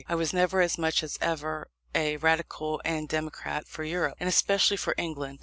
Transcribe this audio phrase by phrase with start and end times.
[0.09, 4.95] I was as much as ever a Radical and Democrat for Europe, and especially for
[4.97, 5.39] England.